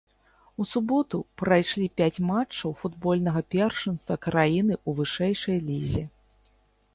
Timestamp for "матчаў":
2.29-2.73